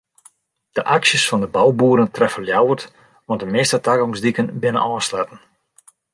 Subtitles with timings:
[0.71, 2.83] De aksjes fan de bouboeren treffe Ljouwert
[3.25, 5.39] want de measte tagongsdiken binne ôfsletten.